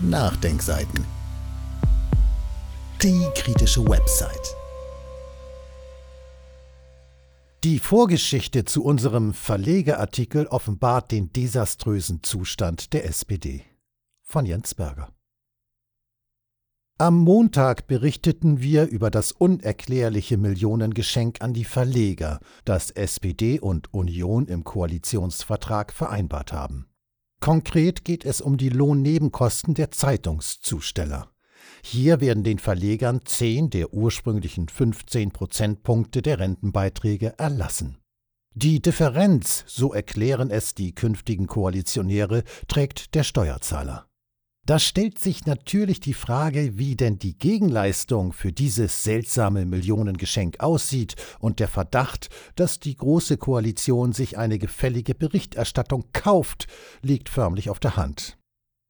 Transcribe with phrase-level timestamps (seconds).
[0.00, 1.04] Nachdenkseiten.
[3.02, 4.54] Die kritische Website.
[7.64, 13.64] Die Vorgeschichte zu unserem Verlegeartikel offenbart den desaströsen Zustand der SPD.
[14.22, 15.08] Von Jens Berger.
[16.98, 24.46] Am Montag berichteten wir über das unerklärliche Millionengeschenk an die Verleger, das SPD und Union
[24.46, 26.88] im Koalitionsvertrag vereinbart haben.
[27.40, 31.30] Konkret geht es um die Lohnnebenkosten der Zeitungszusteller.
[31.82, 37.98] Hier werden den Verlegern 10 der ursprünglichen 15 Prozentpunkte der Rentenbeiträge erlassen.
[38.54, 44.07] Die Differenz, so erklären es die künftigen Koalitionäre, trägt der Steuerzahler.
[44.68, 51.16] Da stellt sich natürlich die Frage, wie denn die Gegenleistung für dieses seltsame Millionengeschenk aussieht
[51.38, 56.66] und der Verdacht, dass die Große Koalition sich eine gefällige Berichterstattung kauft,
[57.00, 58.36] liegt förmlich auf der Hand.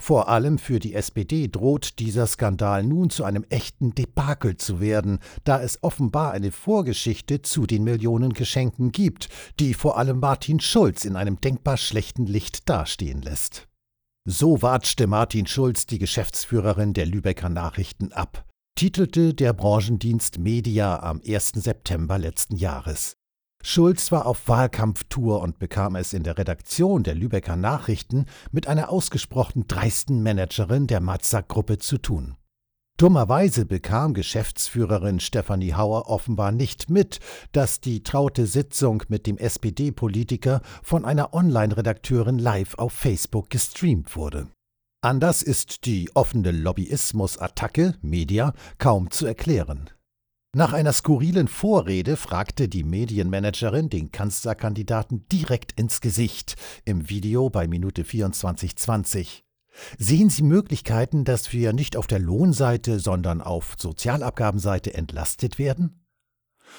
[0.00, 5.18] Vor allem für die SPD droht dieser Skandal nun zu einem echten Debakel zu werden,
[5.44, 9.28] da es offenbar eine Vorgeschichte zu den Millionengeschenken gibt,
[9.60, 13.68] die vor allem Martin Schulz in einem denkbar schlechten Licht dastehen lässt.
[14.28, 21.20] So watschte Martin Schulz die Geschäftsführerin der Lübecker Nachrichten ab, titelte der Branchendienst Media am
[21.24, 21.50] 1.
[21.50, 23.18] September letzten Jahres.
[23.62, 28.90] Schulz war auf Wahlkampftour und bekam es in der Redaktion der Lübecker Nachrichten mit einer
[28.90, 32.34] ausgesprochen dreisten Managerin der Matzak-Gruppe zu tun.
[32.98, 37.20] Dummerweise bekam Geschäftsführerin Stefanie Hauer offenbar nicht mit,
[37.52, 44.48] dass die traute Sitzung mit dem SPD-Politiker von einer Online-Redakteurin live auf Facebook gestreamt wurde.
[45.02, 49.90] Anders ist die offene Lobbyismus-Attacke, Media, kaum zu erklären.
[50.56, 57.68] Nach einer skurrilen Vorrede fragte die Medienmanagerin den Kanzlerkandidaten direkt ins Gesicht im Video bei
[57.68, 59.45] Minute 2420.
[59.98, 66.02] Sehen Sie Möglichkeiten, dass wir nicht auf der Lohnseite, sondern auf Sozialabgabenseite entlastet werden?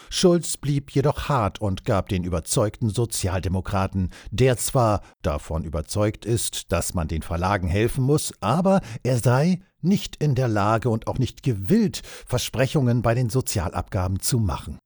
[0.09, 6.93] Schulz blieb jedoch hart und gab den überzeugten Sozialdemokraten, der zwar davon überzeugt ist, dass
[6.93, 11.43] man den Verlagen helfen muss, aber er sei nicht in der Lage und auch nicht
[11.43, 14.77] gewillt, Versprechungen bei den Sozialabgaben zu machen.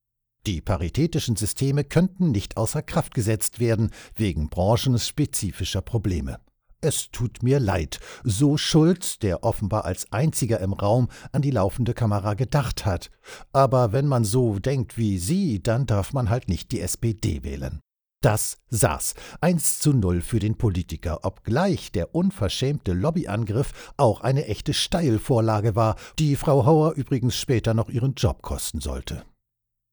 [0.48, 6.40] Die paritätischen Systeme könnten nicht außer Kraft gesetzt werden wegen branchenspezifischer Probleme.
[6.84, 11.94] Es tut mir leid, so Schulz, der offenbar als einziger im Raum an die laufende
[11.94, 13.12] Kamera gedacht hat.
[13.54, 17.82] Aber wenn man so denkt wie Sie, dann darf man halt nicht die SPD wählen.
[18.24, 19.14] Das saß.
[19.42, 25.96] 1 zu 0 für den Politiker, obgleich der unverschämte Lobbyangriff auch eine echte Steilvorlage war,
[26.18, 29.24] die Frau Hauer übrigens später noch ihren Job kosten sollte.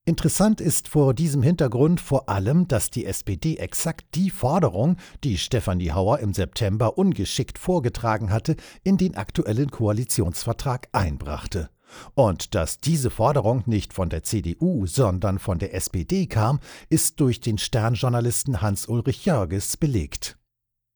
[0.09, 5.93] Interessant ist vor diesem Hintergrund vor allem, dass die SPD exakt die Forderung, die Stefanie
[5.93, 11.69] Hauer im September ungeschickt vorgetragen hatte, in den aktuellen Koalitionsvertrag einbrachte.
[12.15, 16.59] Und dass diese Forderung nicht von der CDU, sondern von der SPD kam,
[16.89, 20.38] ist durch den Sternjournalisten Hans-Ulrich Jörges belegt.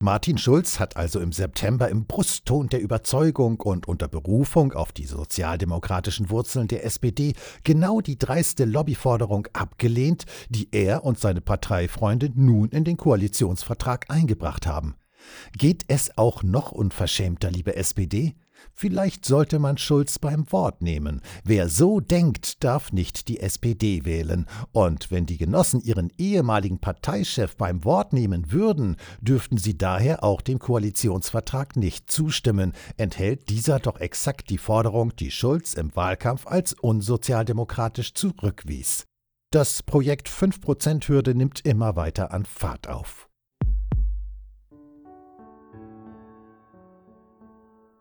[0.03, 5.05] Martin Schulz hat also im September im Brustton der Überzeugung und unter Berufung auf die
[5.05, 12.71] sozialdemokratischen Wurzeln der SPD genau die dreiste Lobbyforderung abgelehnt, die er und seine Parteifreunde nun
[12.71, 14.97] in den Koalitionsvertrag eingebracht haben.
[15.57, 18.35] Geht es auch noch unverschämter, liebe SPD?
[18.75, 21.21] Vielleicht sollte man Schulz beim Wort nehmen.
[21.45, 24.47] Wer so denkt, darf nicht die SPD wählen.
[24.73, 30.41] Und wenn die Genossen ihren ehemaligen Parteichef beim Wort nehmen würden, dürften sie daher auch
[30.41, 36.73] dem Koalitionsvertrag nicht zustimmen, enthält dieser doch exakt die Forderung, die Schulz im Wahlkampf als
[36.73, 39.05] unsozialdemokratisch zurückwies.
[39.51, 43.29] Das Projekt 5%-Hürde nimmt immer weiter an Fahrt auf.